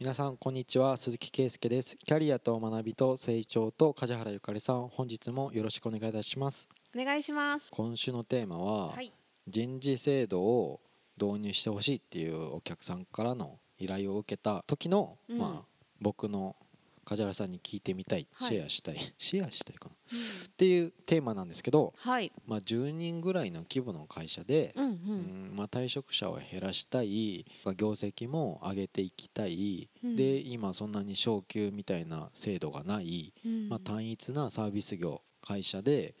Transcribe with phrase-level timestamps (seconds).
[0.00, 0.96] 皆さんこんにちは。
[0.96, 1.96] 鈴木圭介です。
[1.96, 6.68] キャリアと学びと成長と梶原ゆかりさん本日もよろしくお願いいたします。
[6.96, 7.68] お願いします。
[7.70, 9.12] 今週のテーマは、はい。
[9.46, 10.80] 人事制度を
[11.16, 15.38] 導入してほしいっていうお客さんからの依頼を受けた時の、うん。
[15.38, 16.56] まあ僕の
[17.04, 18.48] 梶原さんに聞いてみたい、はい。
[18.48, 19.14] シェアしたい。
[19.16, 22.32] シェアしたいかなっていうテーマなんですけど、はい。
[22.46, 24.88] まあ、10人ぐらいの規模の会社で、うんう。
[24.88, 27.46] うんんまあ、退職者を減らしたい
[27.76, 36.14] 業績も上げていきたい、うんで今そんなに昇給みたいな制度がない、うんまあ、単一なサービス業会社で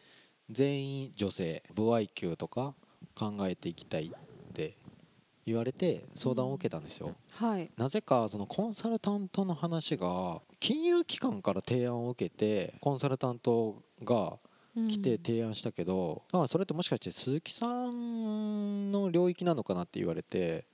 [0.50, 2.74] 全員女性歩合給とか
[3.14, 4.76] 考えていきたいって
[5.46, 7.14] 言われて相談を受けたんですよ。
[7.32, 7.70] はい。
[7.76, 14.38] なぜかそのコンサルタントの話が金融機関から提案を受けてコンサルタントが
[14.74, 20.64] 来て提案したけど、あそれってもしかして鈴木さんの領域なのかなって言われて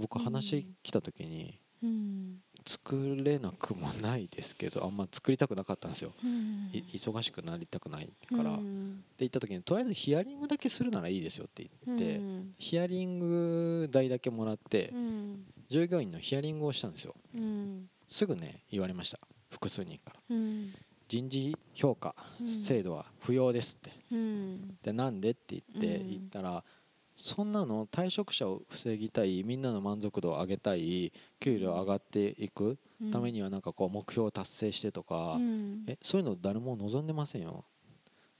[0.00, 2.38] 僕話来た時にうん。
[2.66, 6.70] 作れなくもないですけどあんま作りたくなかったんですよ、うん。
[6.72, 9.04] い忙しくなりたくないから、ってうん。
[9.20, 12.54] 言った時にとりあえずヒアリングだけするならいいですよって言って、うん。
[12.58, 15.44] ヒアリング代だけもらってうん。
[15.68, 17.14] 従業員のヒアリングをしたんですよ。
[17.32, 19.18] うんすぐね言われました。
[19.50, 20.20] 複数人から。
[20.30, 20.74] うん。
[21.08, 23.90] 人事評価うん制度は不要ですって。
[24.12, 24.76] うん。
[24.82, 26.08] でなんでって言ってうん。
[26.08, 26.64] 言ったら、
[27.14, 32.78] そんなの退職者を防ぎたいみんなの満足度を上げたい給料上がっていく
[33.12, 35.84] ためにはなんかこう目標を達成してとか、うん。
[35.86, 37.64] えそういうの誰も望んでませんよ。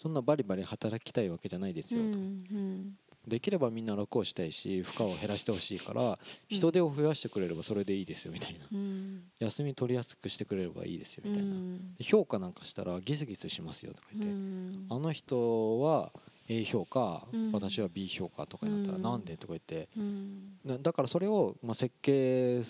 [0.00, 2.12] そんなバリバリ働きたいわけじゃないですよ、うん。
[2.12, 6.18] とうんできればみんな楽をしたいし負荷を減らしてほしいから
[6.48, 8.66] 人手を増やしてくれればそれでいいですよみたいな。
[8.72, 9.22] うん。
[9.38, 11.94] 休み取りやすくしてくれればいいですよみたいな、うん。
[11.96, 14.86] で評価なんかしたらギスギスしますよとかう言って、ん。
[14.88, 16.12] あの人は
[16.52, 17.52] A 評価、うん。
[17.52, 19.02] 私は B 評価とかになったらうん。
[19.02, 19.36] なんで？
[19.36, 19.88] とか言って。
[19.96, 20.58] うん。
[20.64, 22.62] なだからそれを、まあ、設計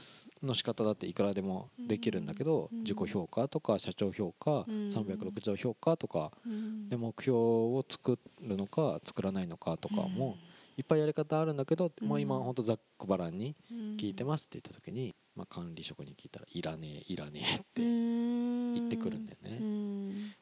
[0.43, 2.81] の仕方だっていくらでもできるんだけど、うん。
[2.83, 4.87] 自己評価とか社長評価、うん。
[4.89, 6.89] 360度評価とかうん。
[6.91, 10.37] で目標を作るのか作らないのかとかも
[10.77, 12.09] いっぱいやり方あるんだけど、うん。
[12.09, 13.97] まあ、今ほんとざっくばらんにうん。
[13.97, 19.59] 聞いてますって言った時に、まあ、管理職に聞いたら「いらねえいらねえ」って言言ってくるんだよね。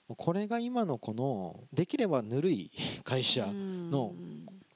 [0.09, 2.71] うこれが今のこのできればぬるい
[3.05, 4.15] 会社の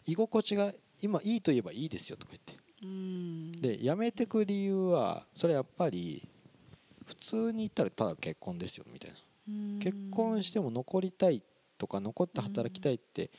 [0.07, 2.63] 居心地が今いいと言えばいいですよとか言って。
[2.83, 3.61] うん。
[3.61, 6.29] で辞めてく理由はそれやっぱり
[7.07, 9.17] 普通に言ったらただ結婚ですよみたいな。
[9.49, 9.79] うん。
[9.81, 11.43] 結婚しても残りたい
[11.79, 13.31] とか残って働きたいって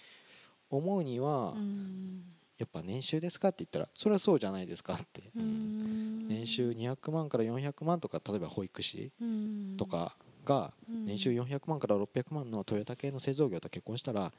[0.70, 2.24] 思うにはうん。
[2.58, 5.24] やっぱ年収ですかって言ったらそれはそうじゃないですかって。
[5.36, 9.76] 年収200万から400万とか例えば保育士うん。
[9.78, 11.06] とかがうん。
[11.06, 14.32] 年収400万から600万のトヨタ系の製造業と結婚したら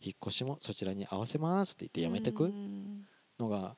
[0.00, 3.06] 引っ越しもそちらに合わせますって言って辞めてうくん。
[3.38, 3.76] のが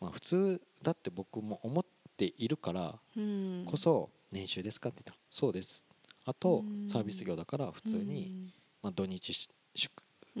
[0.00, 1.84] まあ普通だって僕も思っ
[2.16, 3.64] ているからうん。
[3.66, 5.84] こそ年収ですかって言ったらそうです。
[6.24, 6.88] あとうん。
[6.88, 8.52] サービス業だから普通にうん。
[8.82, 9.48] まあ土日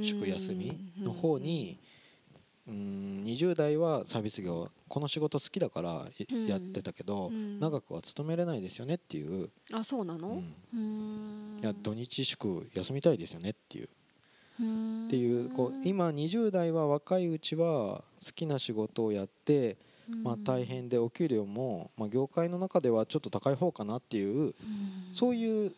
[0.00, 1.78] 祝休みの方に
[2.66, 6.06] うん20代はサービス業この仕事好きだから
[6.48, 7.60] やってたけどうん。
[7.60, 9.50] 長くは勤めれないですよねっていう。
[9.72, 10.42] あそうなの？
[10.72, 11.56] うん。
[11.56, 11.60] うん。
[11.60, 13.88] いや土日祝休みたいですよねっていう。
[14.60, 15.06] うん。
[15.08, 19.76] っていうこう今20代は若いうちは好きな仕事をやって
[20.08, 24.54] まあ大変でお給料もまあ業界の中ではちょっと高い方かなっていううん。
[25.12, 25.74] そういう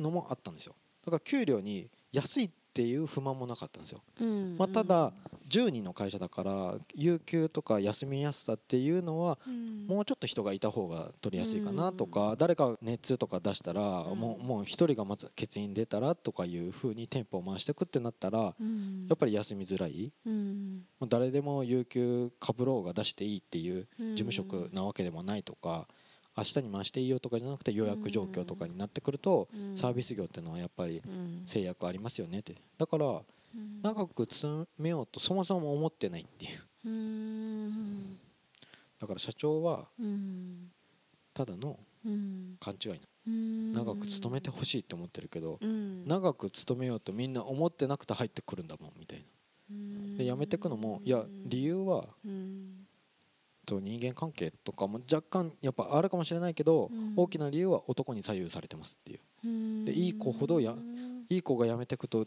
[0.00, 0.74] のもあったんですよ。
[1.04, 4.56] だから給料に安いっていう不満もなかったんですよ、うん。
[4.58, 5.12] まあ、ただ
[5.48, 9.86] 10人の会社だから有給とか休みやすさっていうのはうん。
[9.86, 14.18] もうちょっと人がいた方が取りやすいかなとうか誰かが熱とか出したらうん。
[14.18, 19.06] もうもう1人がまず欠員出たらとかいう風に店舗を回していくってなったらうん。
[19.08, 20.12] やっぱり休みづらい。
[21.08, 25.88] 誰でも有給かぶろうが出していいっていう事務職なわけでもないとか
[26.38, 29.76] 明日に回していいよとかじゃなくて予約状況とかになってくるとうん。
[29.76, 31.42] サービス業っていうのはやっぱりうん。
[31.46, 32.54] 制約ありますよねって。
[32.78, 33.10] だからう
[33.58, 33.82] ん。
[33.82, 36.60] 長く勤めようとそもそも思ってないっていう。
[36.86, 38.18] うん。
[39.00, 40.70] だから社長はうん。
[41.34, 42.56] ただのうん。
[42.60, 43.72] 勘違いなうん。
[43.72, 49.18] 長く勤めてほしいって思ってるけどうん長く勤めようとみんな思ってなくて入ってくるんだもんみたい
[49.70, 52.77] なで辞めてくのもいや理由はうん
[53.68, 57.12] と人間関係とかも若干やっぱあるかもしれないけどうん。
[57.16, 59.20] 大きな理由は男に左右されてますっていう。
[59.44, 59.84] うん。
[59.84, 60.74] でいい子ほどや
[61.28, 62.26] いい子が辞めてくと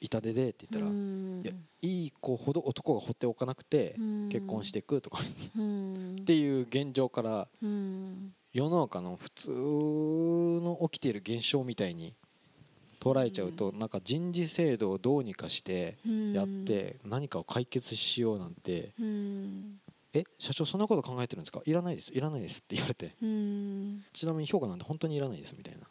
[0.00, 1.42] 痛手でって言ったらうん。
[1.44, 1.52] いや
[1.82, 4.28] いい子ほど男が放っておかなくてうん。
[4.28, 5.18] 結婚していくとか
[5.56, 5.62] う。
[5.62, 6.16] ん。
[6.20, 8.34] っていう現状からうん。
[8.52, 12.14] 世の中の普通の起きている現象みたいに
[13.00, 19.80] 捉えちゃうとうなんか人事制度をどうにかしてうんやって何かを解決しようなんてうん
[20.14, 21.62] え社長そんなこと考えてるんですか？
[21.64, 22.12] いらないです。
[22.12, 23.14] いらないですって言われて。
[23.22, 24.04] うん。
[24.12, 25.86] ちなみに評価なんて本当にいらないですみたいな。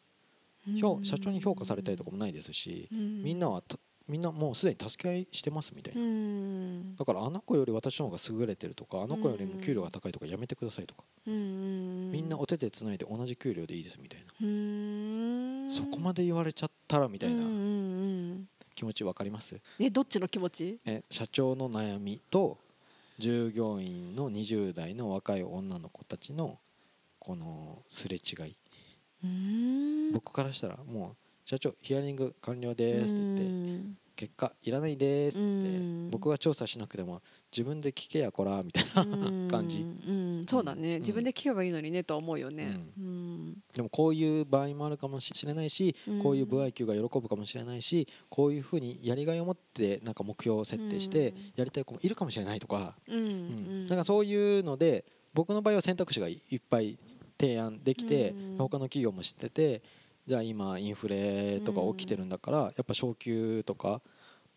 [0.79, 3.77] 評社長に評価されたいとかもないですしみんなはた
[4.07, 6.01] みんなもうすでに助け合いしてますみたいな。
[6.01, 6.95] うん。
[6.95, 11.03] だからあの子より私の方が優れてるとかあの子よりも給料が高いとかやめてくださいとか。
[11.25, 12.11] うん。
[12.11, 14.25] みんなお手手つないで同じ給料でいいですみたいな。
[14.39, 15.67] うん。
[15.69, 17.43] そこまで言われちゃったらみたいな
[18.75, 19.59] 気持ち分かります？
[19.79, 20.79] えどっちの気持ち？
[20.85, 22.57] え社長の悩みと
[23.21, 26.57] 従業員の20代の若い女の子たちの
[27.19, 28.57] このすれ違い。
[29.23, 30.11] うん。
[30.11, 31.15] 僕からしたらもう
[31.45, 33.43] 「社長ヒアリング完了です」って言って。
[33.43, 36.09] うん「結果いらないです」ってうん。
[36.11, 39.83] 僕が調査しなくても自分で聞けやこらみたいな感じ。
[40.47, 41.01] そうだね、うん。
[41.01, 42.77] 自分で聞けばいいのにねとは思うよね。
[42.99, 43.63] ううん。
[43.73, 51.37] でもこういう場合もあるかもしれないしこういう部合給が喜ぶかもしれないしこういうふうにやりがいを持ってなんか目標を設定してうん。
[51.55, 52.95] やりたい子もいるかもしれないとか。
[53.07, 55.03] なんかそういうので
[55.33, 56.99] 僕の場合は選択肢がいっぱい
[57.39, 58.57] 提案できてうん。
[58.59, 59.81] 他の企業も知ってて
[60.27, 64.01] じゃあ今インフレとか起きてるんだからやっぱ昇給とか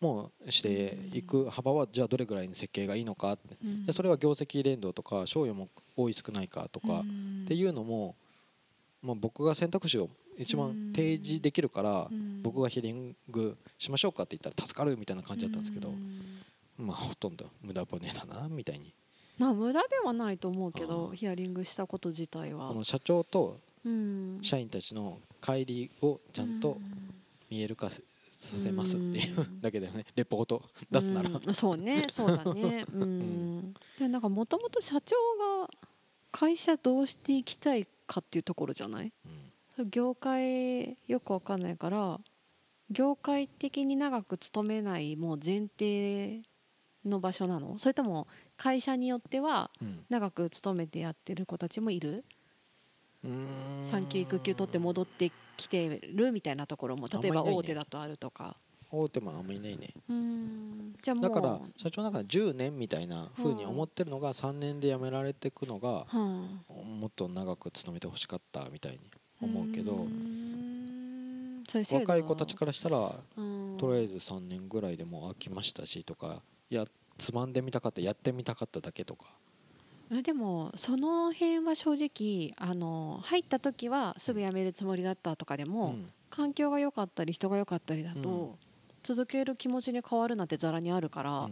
[0.01, 3.57] もしていく幅はじゃあどれぐらいの設計がいいのかって。
[3.63, 3.85] うん。
[3.85, 8.15] でそれは業績連動とか賞与も多い少ないかとかっていうのも
[9.01, 12.41] まあ僕が選択肢を一番提示できるからうん。
[12.43, 16.37] 僕がヒーリングしましょうかって言ったら助かるみたいな感じだったんですけどうん。
[16.77, 18.93] まあほとんど無駄骨だなみたいに。
[19.37, 22.67] まあ無駄ではないと思うけどヒアリングしたこと自体は。
[22.67, 24.39] この社長とうん。
[24.41, 26.77] 社員たちの帰りをちゃんと
[27.49, 27.89] 見える化
[28.45, 29.59] させますっていううん。
[29.61, 30.05] だけだよね。
[30.15, 31.53] レポート出すなら、うん。
[31.53, 32.07] そうね。
[32.11, 32.85] そうだね。
[32.91, 33.73] うん。
[33.97, 35.15] でなんかもともと社長
[35.61, 35.69] が
[36.31, 39.11] 会社どうしていきたいかっていうところじゃない？
[39.89, 42.19] 業界よくわかんないから
[42.89, 46.41] 業界的に長く勤めないもう前提
[47.05, 47.77] の場所なの？
[47.79, 48.27] それとも
[48.57, 50.05] 会社によってはうん。
[50.07, 52.23] 長く勤めてやってる子たちもいる？
[53.23, 53.47] うん。
[53.83, 58.57] 産休育休取って戻ってきてるみたいなところも例えば大手だとあるとか。
[58.91, 59.93] 大手もあんまりいないね。
[60.09, 60.95] うん。
[61.01, 66.17] じゃだから社長の中で10年みたいな風に思ってるのが3年で辞められていくのがはあ。
[66.17, 68.99] もっと長く勤めてほしかったみたいに
[69.41, 70.07] 思うけど
[71.91, 73.77] 若い子たちからしたらうん。
[73.77, 76.85] とりあえず3年ぐらいでもう飽きましたしとかいや
[77.17, 79.25] つまんでみたかったやってみたかっただけとか。
[79.27, 79.44] え
[80.09, 86.11] でもその辺は正直あの入った時はすぐ辞めるつもりだったとかでも、うん。
[86.29, 88.55] 環境が良かったり人が良かったりだと、うん。
[89.03, 91.51] 続ける気持ちに変わるなんてざらにあるから、うん。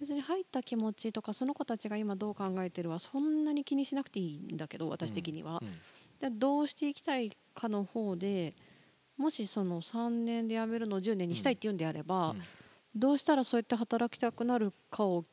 [0.00, 5.58] 別に入った気持ちとかその子たちが今どう考えてるはそんなに気にしなくていいんだけど私的には。
[5.62, 5.72] うん。
[6.20, 8.54] でどうしていきたいかの方で
[9.16, 12.42] もしその3年で辞めるのを10年にしたいっていうんであれば、うん。
[12.94, 15.24] どうしたらそうやって働きたくなるかを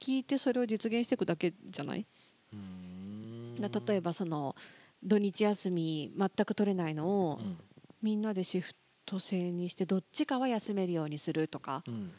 [0.00, 2.06] 聞いてそれを実現していくだけじゃない？
[2.52, 4.56] 例えばその
[5.02, 7.56] 土日休み全く取れないのをうん。
[8.02, 8.72] みんなでシフ
[9.04, 11.84] ト制にしてどっちかは休めるようにするとか。
[11.86, 12.10] うん。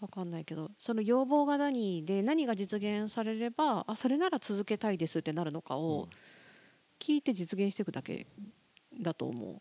[0.00, 0.70] わかんないけど。
[0.78, 6.08] その要望が何で何が実現されればあそれなら続けたいですってなるのかを
[6.98, 8.26] 聞いて実現していくだけ
[8.98, 9.60] だと思う。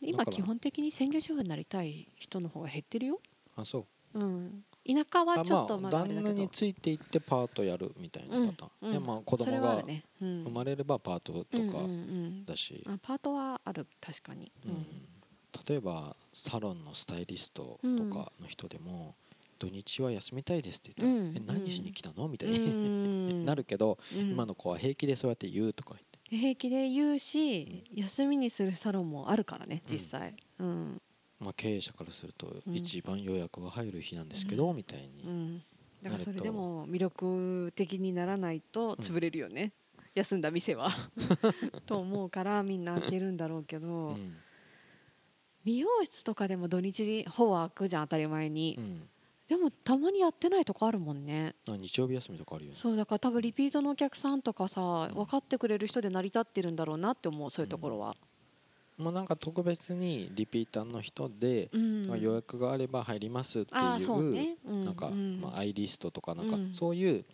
[0.00, 3.20] 今基本的に専業主婦になりたい人の方が減ってるよ、
[3.56, 4.18] あそう。
[4.18, 9.84] うん、田舎はちょっとまだあれだけど、旦那についていってパートやるみたいなパターン、うんでまあ子供が
[10.20, 14.86] 生まれればパートとかだし、あパートはある確かに、うん。
[15.66, 19.14] 例えばサロンのスタイリストとかの人でも、
[19.58, 22.28] 土日は休みたいですって言ったら、何しに来たの？
[22.28, 26.06] みたういに、ん なるけど、うん今の子は平気でそうやって言うとか言って。
[26.28, 29.92] 平気で言うし休みにするサロンもあるからねうん。
[29.92, 31.00] 実際うん、
[31.38, 32.74] まあ、経営者からするとうん。
[32.74, 34.76] 一番予約が入る日なんですけど、うん。
[34.76, 35.62] みたいに、うん、
[36.02, 39.72] だからそれでも魅力的にならないと潰れるよね、
[40.14, 40.90] 休んだ店は。
[41.84, 44.36] と思うからみんな開けるんだろうけど、うん。
[45.64, 49.08] 美容室とかでも土日ほぼ開くじゃん当たり前に、うん。
[49.48, 51.54] でもたまにやってないとこあるもんね。
[51.68, 52.76] あ日曜日休みとかあるよね。
[52.76, 58.16] そうだから多分リピートのお客さんとかさ分かってくれる人で成り立ってるんだろうなって思うそういうところは、
[58.98, 62.06] もうなんか特別にリピーターの人で、うん。
[62.06, 65.40] まあ予約があれば入りますっていうね、うんなんか、うん。
[65.40, 66.72] まあ、アイリストとかなんか、うん。
[66.72, 67.24] そういう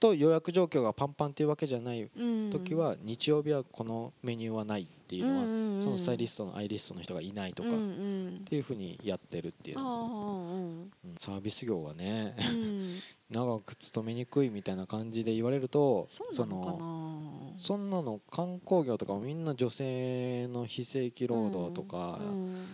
[0.00, 2.50] と予約状況がパンパンっていうわけじゃないうん。
[2.50, 10.86] 時は、日曜日はこのメニューはないっていうのは、うんそのスタイリストのアイリストの人がいないとか、っんていうふうにやってるっていうの
[11.18, 12.98] サービス業はねうん。
[13.30, 22.66] 長く勤めにくいみたいな感じで言われるとそのそんなの観光業とかもみんな女性の非正規労働とか、うん。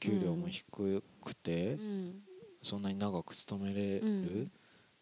[0.00, 2.22] 給料も低くて、うん。
[2.62, 4.50] そんなに長く勤めれる、うん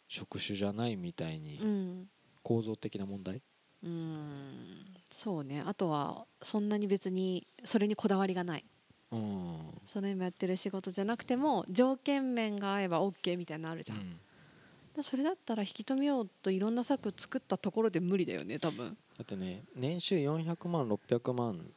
[0.08, 2.08] 職種じゃないみたいにうん。
[2.42, 3.42] 構造的な問題？
[3.82, 4.84] うん。
[5.10, 5.62] そうね。
[5.66, 8.64] あとはそんなに別にそれにこだわりがない。
[9.12, 9.58] うん。
[9.86, 14.20] その今やってる仕事じゃなくても条件面が合えば OK みたいなのあるじゃん、うん。
[14.96, 21.70] だそれだったら引き止めようといろんな策作ったところで無理だよね多分、だってね年収400万600万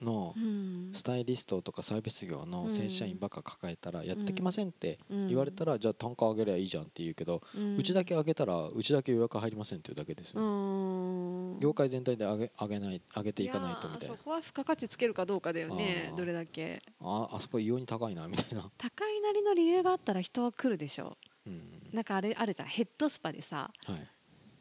[0.00, 0.90] のうん。
[0.92, 5.28] スタイリストとかサービス業の正社員ばっか抱えたらやってきませんってうん。
[5.28, 7.42] 言われたらじゃあ単価上げりゃいいじゃんって言うけど
[7.78, 11.60] うちだけ上げたらうちだけ予約入りませんっていうだけですうよん。
[11.60, 14.16] 業界全体で上げ上げない上げていかないとみたいな。
[14.16, 16.82] そこは付加価値つけるかどうかだよねどれだけ。
[17.00, 18.70] ああそこ異様に高いなみたいな。
[18.78, 21.16] 高いなりの理由があったら人は来るでしょ。
[21.46, 21.62] うん。
[21.92, 24.08] なんかあれあるじゃんヘッドスパでさはい。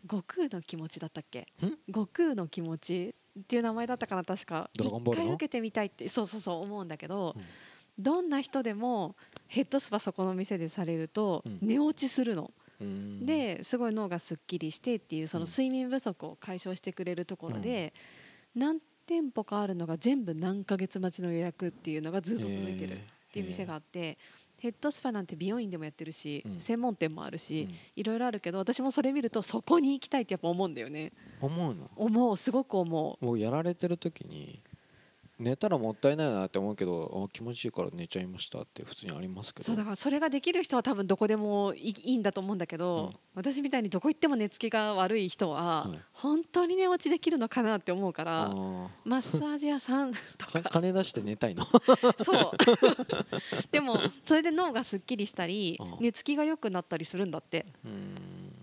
[0.08, 1.48] 悟空の気持ちだったっけ？
[1.64, 1.72] ん？
[1.88, 4.70] 悟空の気持ちっていう名前だったかな確か。
[4.74, 7.44] 一回受けてみたいってそうそうそう思うんだけど、うん。
[7.98, 9.16] どんな人でも
[9.48, 11.60] ヘッドスパそこの店でされるとうん。
[11.62, 13.26] 寝落ちするの、うん。
[13.26, 15.50] ですごい脳がすっきりしてっていうそのうん。
[15.50, 17.94] 睡眠不足を解消してくれるところで、
[18.56, 22.98] 何店舗かあるのが全部何ヶ月待ちの予約っていうのがずっと続いてるっ
[23.32, 24.18] ていう店があって。
[24.66, 26.60] ヘッドスパなんて美容院でもやってるし、うん。
[26.60, 31.12] 専門店もあるえしー、いろいろあるけど私もそれ見るとそこに行きたいってやっぱ思うんだよね。
[31.42, 31.92] うん思うの？
[31.96, 34.60] 思うすごく思もうやられてる時に
[35.38, 39.64] 寝たらもったいないなって思うけどあ気持ちいいから寝ちゃいましたって普通にありますけど。
[39.64, 43.20] うそうだからそれができる人は多分どこでもいいんだと思うんだけど、うん。
[43.36, 46.00] 私みたいにどこ行っても寝つきが悪い人は、はい。
[46.14, 48.88] 本当に寝落ちできるのかなって思うかあらー。
[49.04, 50.62] マッサージ屋さんとか。
[50.62, 51.66] か金出して寝たいの？
[51.66, 52.52] そう。
[53.72, 55.98] でもそれで脳がすっきりしたりうん。
[56.00, 57.66] 寝つきが良くなったりするんだって。
[57.84, 58.16] うん。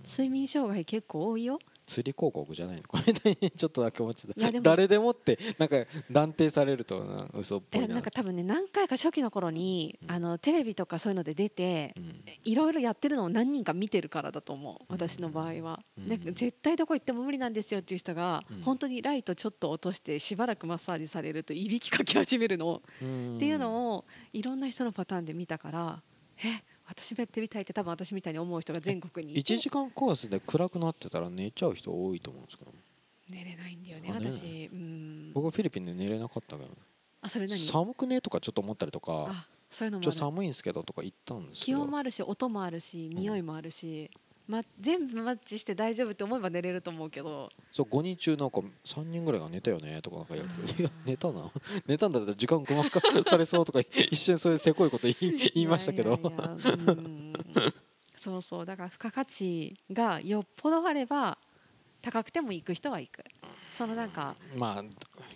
[0.08, 2.82] 睡眠障害結構多いよ釣り広告じゃないの？
[2.84, 4.60] これちょっとだけ思ってた。
[4.60, 5.76] 誰でもってなんか
[6.10, 7.98] 断定されるとなんか嘘っぽいな。
[7.98, 10.10] んか多分ね何回か初期の頃に、うん。
[10.10, 12.22] あのテレビとかそういうので出てうん。
[12.44, 14.74] いろいろやってるのを何人か見てるからだと思う。
[14.88, 14.96] うん。
[14.96, 16.08] 私の場合は、うん。
[16.08, 18.62] で絶対どこ行っても無理なんですよっていう人が、うん。
[18.62, 23.36] 本当にライトちょっと落としてしばらくマッサージされるといびきかき始めるの、うん。
[23.36, 26.02] っていうのをいろんな人のパターンで見たから
[26.44, 26.62] え
[26.94, 29.54] 私もやってみたいって多分私みたいに思う人が全国にいて。
[29.54, 32.72] 1時間コースで暗くなってたら寝ちゃう人多いと思うんですけど。
[33.30, 34.68] 寝れないんだよね私。
[34.72, 35.32] うん。
[35.32, 36.68] 僕はフィリピンで寝れなかったけど
[37.22, 37.58] あそれ何？
[37.58, 41.78] 寒くねとかちょっと思ったりとかあそういうのもちょっと寒いんですけどとか言ったんですけど。
[41.78, 44.10] 気温もあるし音もあるし匂いもあるし、
[44.52, 47.48] ま、全部マッチして大丈夫って思えば寝れると思うけど。
[47.72, 50.82] そう5人中なんか3人ぐらいが寝たよねとかなんか言われて。
[50.82, 51.50] いや 寝たな。
[51.86, 53.80] 寝たんだったら時間細かくされそうとか
[54.10, 56.18] 一瞬そういうせこいこと言い言いましたけど。
[58.16, 58.66] そうそう。
[58.66, 61.38] だから付加価値がよっぽどあれば
[62.02, 63.24] 高くても行く人は行く。
[63.72, 64.84] そのなんかまあ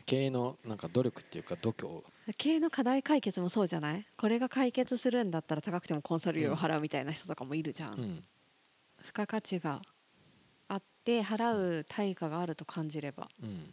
[0.05, 2.03] 経営のなんか努力っていうか度胸。
[2.37, 4.07] 経営の課題解決もそうじゃない？
[4.17, 8.25] これが解決するんだったら高くてもコンサル料を払うみたいな人とかもいるじゃん、うん
[9.07, 9.81] 付加価値が
[10.69, 13.73] あって払う対価があると感じればうん。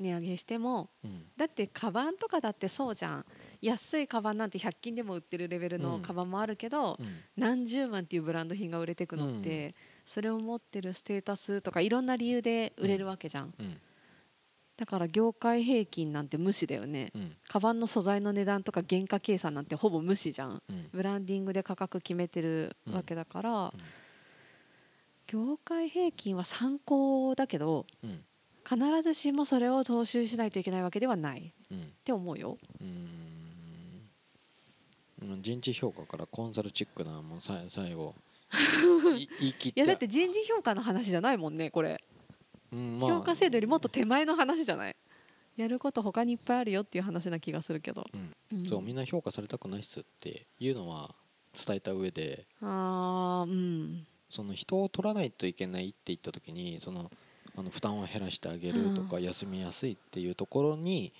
[0.00, 1.22] 値上げしてもうん。
[1.36, 3.24] だってカバンとかだってそうじゃん。
[3.60, 6.02] 安いカバンなんて100均でも売ってるレベルのうん。
[6.02, 7.06] カバンもあるけど、うん。
[7.36, 13.80] 何十万っていうブランド品が売れていくのって、うそれを持ってるステータスとかいろんな理由で売れるわけじゃん、うん。
[14.76, 17.12] だから業界平均なんて無視だよね。
[17.14, 17.36] うん。
[17.48, 20.62] カバンの素材の値段とか原価計算なんてほぼ無視じゃん。
[20.68, 20.88] うん。
[20.92, 23.72] ブランディングで価格決めてるわけだから、
[25.34, 28.22] 業界平均は参考だけどうん。
[28.66, 31.40] 必ずしもそれを踏襲しないといけないわけではない。
[31.40, 31.92] っうん。
[32.04, 32.56] て思うよ。
[32.80, 32.86] うー
[35.26, 35.42] ん。
[35.42, 38.14] 人事評価からコンサルチックなもうさ最後。
[39.18, 42.00] い言い切っていやだって人事評価の話じゃないもんねこれ、
[42.72, 43.10] うんまあ。
[43.10, 44.96] 評価制度よりもっと手前の話じゃない。
[45.56, 48.06] やること他にいっぱいあるよっていう話な気がするけど、
[48.50, 48.64] うん。
[48.66, 51.14] そうみんな評価されたくないっすっていうのは
[51.54, 52.46] 伝えた上で。
[52.62, 57.10] あーうんその人を取らないといけないって言った時にその
[57.56, 61.12] あの負担を減らしてあげるとか、う休みやすいっていうところに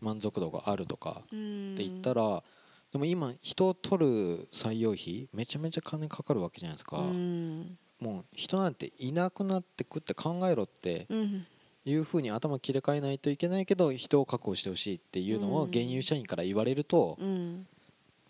[0.00, 1.74] 満足度があるとかうん。
[1.74, 2.44] って言ったら、
[2.92, 7.76] でも今人を取る採用費めちゃめちゃ金かかるわけじゃないですか、うん。
[7.98, 11.46] もう人なんていなくなってくって考えろってうん。
[11.86, 15.70] いうふうに頭切り替えないといけないけど人を確保してほしいっていうのをうん。
[15.70, 17.66] 現有社員から言われると、うん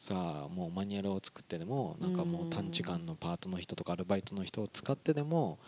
[0.01, 0.15] さ
[0.47, 5.59] あもうマニュアルを作ってでもなんかもう短時間のパートの人とかアルバイトの人を使ってでも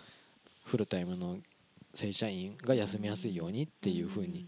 [0.65, 1.37] フルタイムの
[1.95, 4.47] 正社員が休みやすいようにっていうふうに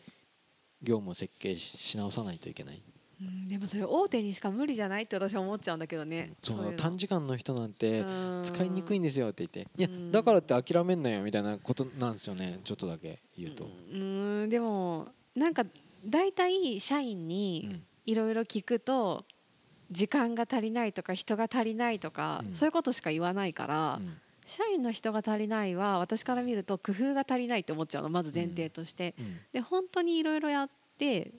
[0.83, 2.83] 業務を設計しし直さないといけない、
[3.21, 6.33] うんでもそれ大手にしか無理じゃないって私は思っちゃうんだけどね。
[6.43, 6.73] そうの。
[6.73, 8.05] 短時間の人なんて
[8.43, 13.69] 使いにくいんでですよって言っていやうんだからって諦めんなよみたいなことなんですよねちょっとだけ言うと。
[13.93, 15.65] うんでもなんか
[16.07, 17.83] 大体社員うにん。
[18.07, 19.25] いろいろ聞くと
[19.91, 22.55] 時間が足りないとか人が足りないとか、うん。
[22.55, 24.01] そういうことしか言わないから、
[24.47, 29.39] 社員の人が足りないは私から見ると工夫が足りないって思っちゃうのまず前提として、うん。
[29.53, 31.31] で本当にいろいろやって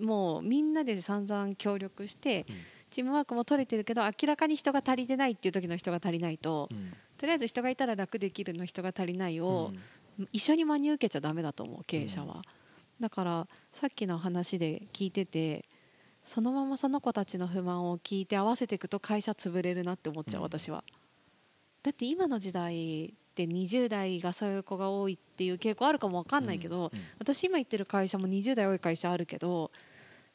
[0.00, 2.56] もうみんなで散々協力してうん。
[2.90, 6.92] チームワークも取れてるけど明らかに人が足りてないっていう時の人が足りないとうん。
[7.18, 9.72] とりあえず人がいたら楽できるの人が足りないを
[10.18, 10.28] うん。
[10.32, 12.42] 一緒に真に受けちゃダメだと思う経営者は、
[13.00, 15.64] だからさっきの話で聞いてて
[16.24, 20.44] そのままその子たちの不満を聞いて合わせていくと会社潰れるなって思っちゃう、うん。
[20.44, 20.84] 私は。
[21.82, 29.70] だって今の時代って20代がそういう子が多いっていう傾向あるかも分かんないけど、うん私今行ってる会社も20代多い会社あるけど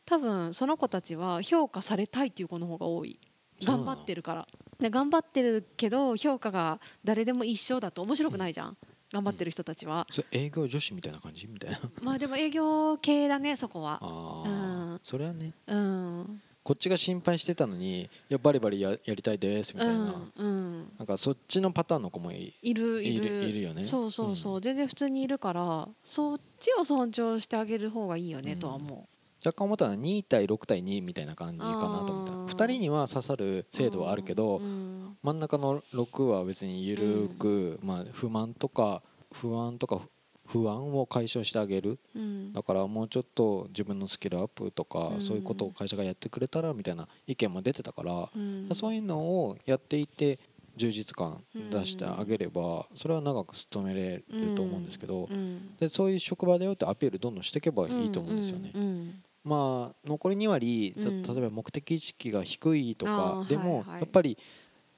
[0.05, 3.19] 多分その子たちは評価されたいっていう子の方が多い。
[3.63, 4.47] 頑張ってるから。
[4.79, 8.77] で頑張ってるけど評価が誰でも一緒だと面白くないじゃん、
[9.11, 11.47] 頑張ってる人たちは、それ営業女子みたいな感じ？
[11.47, 11.79] みたいな。
[12.01, 13.99] まあでも営業系だねそこは。
[14.01, 14.53] ああ、う
[14.95, 14.99] ん。
[15.03, 15.53] それはね。
[15.67, 16.41] うん。
[16.61, 19.93] こっちが心配してたのにいやバリバリややりたいですみたいな、
[20.35, 20.91] うんうん。
[20.99, 22.73] なんかそっちのパターンの子もいい。
[22.73, 23.83] るいいるるいるよね。
[23.83, 24.61] そうそうそう、うん。
[24.61, 28.59] 全然普通にいるからそっちを尊重してあげる方がいいよね、うん。
[28.59, 29.07] とは思
[29.43, 39.01] 若干思ったのは2対6対2みたいな感じかなと思った2人には刺さるう制度はあるけど、うん真ん中の6は別に緩く、まあ、不満とか
[39.33, 39.99] 不安とか
[40.47, 41.99] 不安を解消してあげる。
[42.15, 42.53] うん。
[42.53, 45.21] だからもうちょっと自分のスキルアップとか、うん。
[45.21, 48.69] そういうことを会社がやってくれたらみたいな意見も出てたから、うん。
[48.73, 50.39] そういうのをやっていて
[50.75, 55.75] 充実感出してあげれば、それは長く勤めれると思うんですけど、うん。
[55.77, 58.71] でそういう職場だよってアピールどんどんしていけばいいと思うんですよね。
[58.73, 61.21] うんうんまあ残り2割、さうん。
[61.23, 63.87] 例えば目的意識が低いとあかーでも、はい。
[63.87, 64.37] はいやっぱり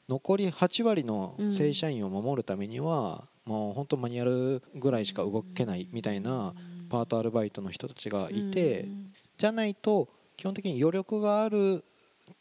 [0.09, 6.53] 残り8割のうん正社員を守るためには、もう本当マニュアルぐらいしか動けないみたいな
[6.89, 8.89] パートアルバイトの人たちがいて、
[9.37, 11.85] じゃないと基本的に余力がある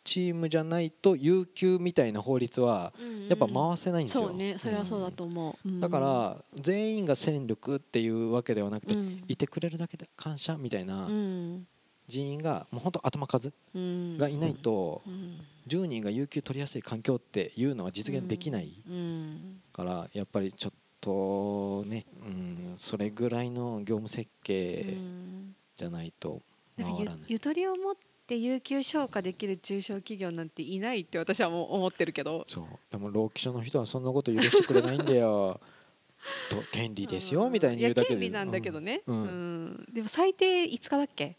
[0.02, 2.92] チームじゃないと有給みたいな法律は
[3.28, 4.28] やっぱ回せないんですよ。
[4.28, 5.80] そうねそれはそうだと思う、うん。
[5.80, 9.24] だから全員が戦力っていうわけではなくて、うん。
[9.28, 11.66] いてくれるだけで感謝みたいなうん
[12.10, 14.18] 人員がもう本当頭数うん。
[14.18, 15.40] がいないとうん。
[15.68, 19.62] 10人が有給取りやすい環境っていうのは実現できないうん。
[19.72, 25.54] からやっぱりちょっとね、うん、それぐらいの業務設う計ん。
[25.76, 26.42] じゃないと
[26.76, 27.24] 回らない。
[27.28, 27.94] ゆとりを持っ
[28.26, 32.44] て有給消化できる中小企業なんていないって私はもう思ってるけど。
[32.48, 32.64] そう。
[32.90, 35.60] でも労基署の人はそんなこと許してくれないんだよ。
[36.50, 38.14] と権利ですよみたいに言うだけで。
[38.16, 39.64] 権利なんだけどね、ううん。
[39.68, 39.86] ん。
[39.92, 41.36] でも最低5日だっけ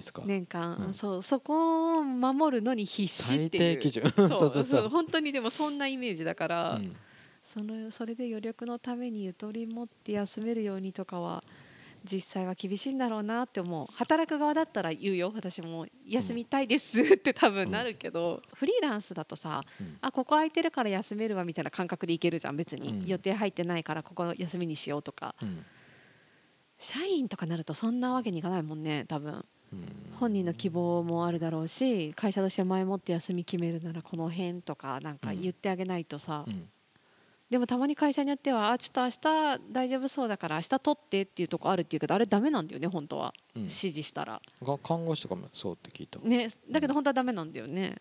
[0.00, 0.22] ですか？
[0.26, 0.94] 年間、うん。
[0.94, 3.50] そうそこを守るのに必死っていう。
[3.50, 4.10] 最低基準。
[4.16, 6.96] そう そうそう本当にでもそんなイメージだから、うん。
[7.44, 11.42] そのそれで余力のためにゆとり持って休めるようにとかは
[12.04, 13.92] 実際は厳しいんだろうなって思う。
[13.94, 15.32] 働く側だったら言うよ。
[15.34, 19.98] 私も休みたいですって多分なるけど、フリーランスだとさうん。
[20.00, 23.06] あここ空いてるから休めるわみたいな感覚でいけるじゃん別に、うん。
[23.06, 25.34] 予定入ってないからここ休みにしようとか。
[25.42, 25.64] うん。
[26.78, 29.32] 社員とかなるとそんなわけにいかないもんね多分。
[29.32, 29.44] うん
[30.18, 36.68] 本人の希望もあるだろうし会社として前もって休み決めるならこの辺とかなんか言ってあげないとさ、うん。
[37.48, 43.62] でもたまに会社によってはあちょっと明日大丈夫そうだから明日取ってっていうとこあるっていうけどあれダメなんだよね本当は、うん。
[43.62, 44.40] 指示したら。
[44.62, 46.20] が看護師とかもそうって聞いた。
[46.20, 47.96] ねだけど本当はダメなんだよね、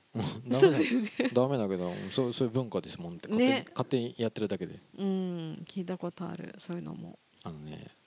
[0.47, 1.11] ダそうメだだよね。
[1.33, 3.27] ダメだけどそうそういう文化ですもんって。
[3.27, 3.65] 勝手に,、ね。
[3.69, 4.79] 勝手にやってるだけで。
[4.97, 5.65] うん。
[5.67, 6.53] 聞いたことある。
[6.57, 7.17] そういうのも。
[7.43, 7.98] あのねうん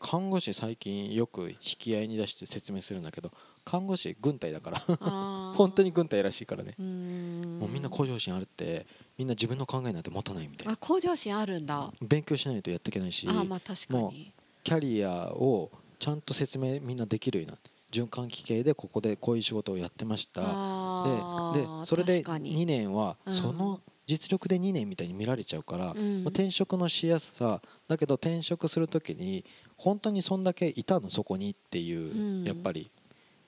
[0.00, 3.30] 看護師最近よく引き合いに出して説明するんだけど
[3.64, 4.78] 看護師軍隊だから。
[5.54, 6.74] 本当に軍隊らしいからね。
[6.78, 8.86] もうみんな向上心あるって
[9.18, 10.72] みんな自分の考えなんて持たないみたいな。
[10.74, 11.92] あ向上心あるんだ。
[12.00, 14.32] 勉強しないとやっていけないしあーまあ確かもに
[14.64, 20.42] キャリアをちゃんと説明みんなできるようになって循環器系でここでこういう仕事をやってました。
[20.44, 22.56] あででーそれで確かに。
[22.56, 23.34] 2年はうん。
[23.34, 26.24] その実力で2年みたいに見られちゃうから、うん。
[26.24, 29.44] まあ転職のしやすさだけど転職する時に
[29.76, 32.44] 本当にそんだけいたのそこにっていう、うん。
[32.44, 32.90] やっぱり。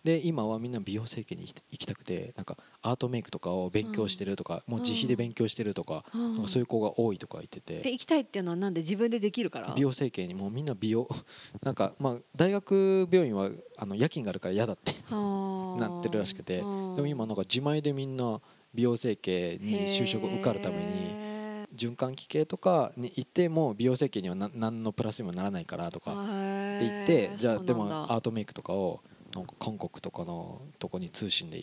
[0.03, 6.35] で今はみんな美容整形に行きたくてなんかアートメイクとかを勉強してるとか、もう自費で勉強してるとか,、うん。
[6.37, 7.81] なんかそういう子が多いとか言ってて。
[7.81, 9.75] で行きたいっていうのはなんで自分でできるから？
[9.75, 11.07] 美容整形にもうみんな美容
[11.63, 16.59] なんかまあ大学病院はあの夜勤があるから嫌だってななってるらしくて。
[16.59, 18.41] でも今なんか自前でみんな
[18.75, 21.31] 美容整形に就職受かるためにに
[21.77, 29.01] 循環器系とかに行っても美容整形にはな何のプラスにもならないからとかって言ってじゃあでもアートメイクとかを
[29.35, 31.63] なんか韓国とかのとこに通信で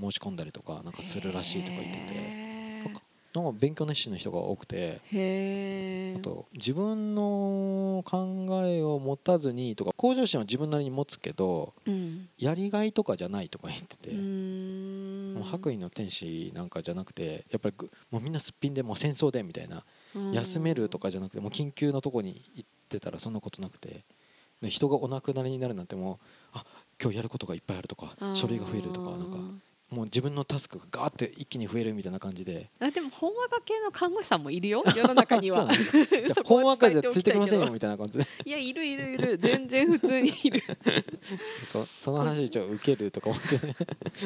[0.00, 2.50] 申し込んだりとかなんかするらしいとか言っててて
[3.32, 5.00] なんか勉強熱心な人が多くて
[6.16, 12.28] あと自分の考えを持たずにとか向上心は自分なりに持つけどうん。
[12.38, 14.10] やりがいとかじゃないとか言ってて
[15.40, 19.84] もう白衣の天使なんかじゃなくてやっぱりぐもうみんなすっぴんでもう戦争でみたいな
[20.32, 24.04] 休めるとかじゃなくてもう緊急のとこに行ってたらそんなことなくて
[24.60, 26.64] で人がお亡くなりになるなんてもうあ
[27.00, 29.38] 今日やることがいっぱいあるとか書類が増えるとかなんか
[29.90, 32.70] もう自分のタスクがガーって一気に増えるみたいな感じで。
[32.78, 35.68] あでも本話家系の看護師さんもいるよ 世の中には。
[36.44, 39.38] 本 は赤じゃついておきませんよみたいな感じでいやいるいるいる。
[39.38, 40.62] 全然普通にいる。
[41.66, 43.58] そその話ちょっと受けるとか思って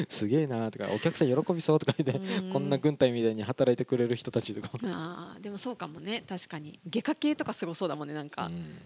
[0.09, 2.51] すげえなとかお客さん喜びそうとか言ってうん。
[2.51, 4.71] こんな軍隊みたいに働いてくれる人たちとか。
[4.85, 6.25] あーでもそうかもね。
[6.29, 6.79] 確かに。
[6.87, 8.79] 外科系とかすごそうだもんねなんか、うん。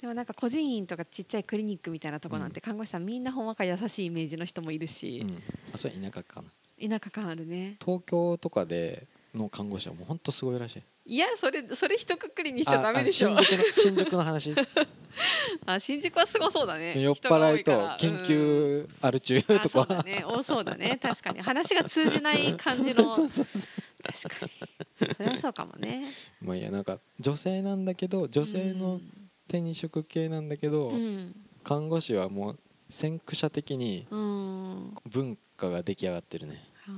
[0.00, 5.20] でもなんか個人院とかちっちゃいクリニックみたいなとこなんて看護師さんみんなほんわか優しいイメージの人もいるし。
[5.20, 6.48] う、んあそれ田舎かな。
[6.88, 7.76] 田舎感あるね。
[7.84, 10.82] 東京とかでの看護師はもうほんとすごいらしい。
[11.04, 13.32] いやそれそれ一括りにしちゃダメでしょ。
[13.34, 13.42] ああ
[13.76, 14.54] 新宿の話？
[15.66, 16.98] あ新宿はすごそうだね。
[17.02, 19.68] 酔っ払いと緊急ある中うんあとか。
[19.68, 20.24] そうだね。
[20.26, 20.98] 多そうだね。
[21.00, 21.40] 確かに。
[21.40, 23.14] 話が通じない感じの。
[23.16, 23.66] そうそうそう。
[24.02, 25.14] 確かに。
[25.14, 26.08] それはそうかもね。
[26.40, 29.00] まあいいやなんか女性なんだけど女性の
[29.48, 31.34] 手に職系なんだけど、うん。
[31.64, 32.58] 看護師はもう
[32.92, 34.94] 先駆者的にうん。
[35.10, 36.62] 文化が出来上がってるね。
[36.86, 36.90] あ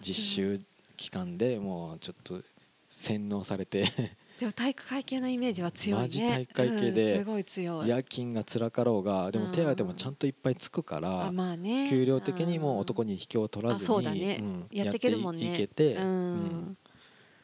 [0.00, 0.02] ー。
[0.02, 0.60] 実習
[0.96, 2.42] 期間でもうちょっと
[2.90, 3.86] 洗脳されて。
[4.40, 6.04] でも体育会系のイメージは強いね。
[6.04, 7.88] マジ体育会系でうんすごい強い。
[7.88, 11.86] 夜勤が辛かろうがでも手当もちゃんといっぱいつくからあまあね。
[11.88, 15.52] 給料的にも男にに引けを取らずにやっていけるもんね。
[15.54, 16.06] いけてううん。
[16.46, 16.76] ん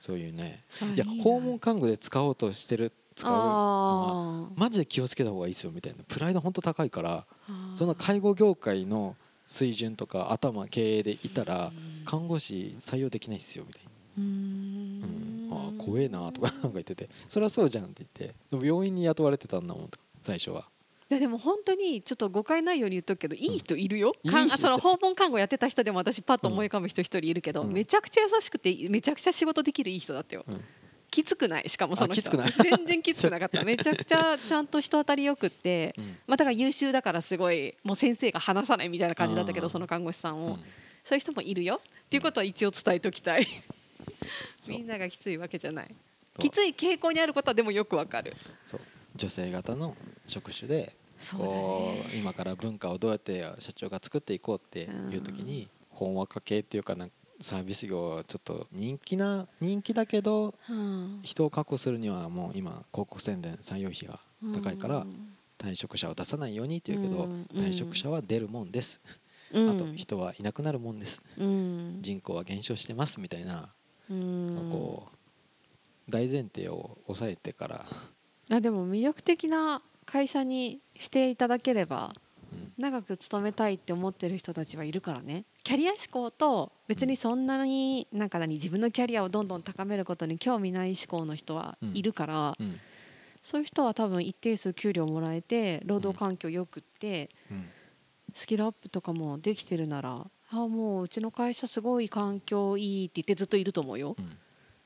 [0.00, 0.64] そういうね。
[0.82, 2.92] あいや訪問看護で使おうとしてる
[3.22, 4.48] 使うのは。
[4.56, 6.02] マジで気をつけた方がいいですよみたいな。
[6.04, 7.24] プライド本当高いから
[7.76, 12.04] その介護業界の水準とか頭経営でいたらうん。
[12.04, 13.90] 看護師採用できないっすよみたいな。
[14.18, 15.00] うん。
[15.00, 15.50] ん。
[15.52, 17.08] ああ怖えなとか なんか言ってて。
[17.28, 18.34] そりゃそうじゃんって言って。
[18.50, 19.90] でも病院に雇われてたんだもん
[20.22, 20.68] 最初は。
[21.10, 27.72] いやでも本当にちょっと誤解ないように言っとくけどいい人いるよ、いい人かんあその訪問看護やってた人でも私パッと思い浮かぶ人一人いるけど、うん。
[27.72, 30.64] めちゃくちゃ優しくてめちゃくちゃ仕事できるいい人だったよ、うん
[31.12, 31.68] きつくない？
[31.68, 32.20] しかもその人。
[32.20, 32.50] あきつくない？
[32.74, 33.62] 全然きつくなかった。
[33.64, 36.16] めちゃくちゃちゃんと人当たりよくって、うん。
[36.26, 40.54] まあ、だから優秀だからすごいもう先生が話さないみたいな感じだったけどその看護師さんを、うん。
[41.04, 43.46] そういう人もいるよっていうことは一応伝えておきたい。
[44.68, 45.94] みんながきついわけじゃない。
[46.38, 48.34] きつい傾向にあることはでもよくわかる。
[48.66, 48.80] そう。
[49.14, 49.94] 女性型の
[50.26, 50.94] 職種で
[51.36, 52.14] こうね。
[52.16, 56.16] 今から文化をどうやって社長が作っていこうっていう時にほん。
[56.16, 64.20] わか系っていうかなんかサービス業はちょっと人気な人気だけどうん人を確保するにはもう今広告宣伝採用費が
[64.54, 65.28] 高いからうん。
[65.58, 67.46] 退職者を出さないようにっていうけどうん。
[67.62, 69.00] 退職者は出るもんです。
[69.52, 69.70] うん。
[69.70, 71.22] あと人はいなくなるもんです。
[71.38, 71.98] うん。
[72.00, 73.68] 人口は減少してますみたいな
[74.10, 74.68] うん。
[74.70, 75.08] こ
[76.08, 77.86] う大前提を抑えてから。
[78.50, 82.12] あでも魅力的な会社にしていただければ
[82.52, 82.72] うん。
[82.82, 92.78] 長く勤めたいって思ってる人たちはいるからねキャリア志向と別にそんなになんか何自分のキャリアをどんどん高めることに興味ない志向の人はいるから、うん。
[93.44, 97.64] そういう人は多分一定数給料もらえて労働環境よくって、うん。
[98.34, 104.16] スキルアップとかもできてるならあもううちの会社すごい環境いいって言ってずっといると思うよ。
[104.18, 104.24] うん。
[104.24, 104.28] い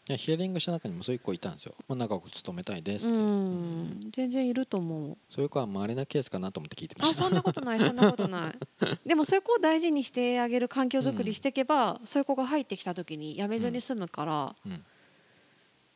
[0.08, 4.10] やヒアリングした中にもそういう子いたんですよ、まあ、長く勤めたいですうって、ん。
[4.12, 5.16] 全然いると思う。
[5.28, 7.24] そういう子は稀なケースかなと思って聞いてまあした。
[7.24, 8.58] そんなことないそんなことない。
[9.04, 14.84] でもそういう子を大事にしてあげる環境づくりしていけば、そういう子が入ってきた時に辞めずに済むから、うん。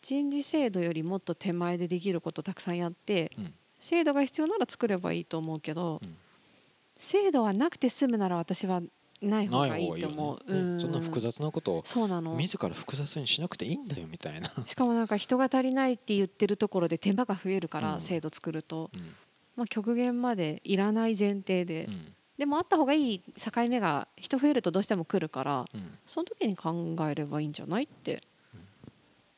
[0.02, 3.54] 人事制度よりもっと手前でできることたくさんやってうん。
[3.80, 6.16] 制度が必要なら作ればいいと思うけど、うん。
[6.98, 8.82] 制度はなくて済むなら私は
[9.20, 10.52] ない方がいいと思う。
[10.52, 10.58] ね。
[10.58, 10.80] うん。
[10.80, 12.34] そんな複雑なことをそうなの。
[12.34, 18.00] 自ら複雑にしなくていいんだよみたいな、しかもなんか人が足りないって言ってるところで手間が増えるから、うん。
[18.00, 19.00] 制度作ると、うん。
[19.56, 22.14] まあ、極限までいらない前提で、うん。
[22.38, 25.98] でもあった方がいい境目が人増えるとどうしても来るからうん。
[26.06, 28.22] その時に考えればいいんじゃないって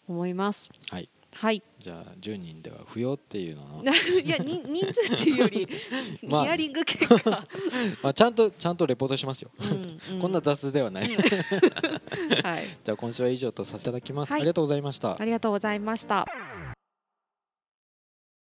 [0.09, 0.71] 思います。
[0.90, 3.83] はいはい、じゃあ10人では不要っていうのの、
[4.23, 5.68] いや人人数っていうより
[6.23, 7.31] まあヒアリング結果、
[8.03, 11.16] まあ、ちゃんとちゃんとレポートしますよ、うんうこんな雑ではない、うん。
[11.16, 14.40] はい、じゃあ今週は以上とさせていただきます、はい。
[14.42, 15.16] ありがとうございました。
[15.18, 16.27] ありがとうございました。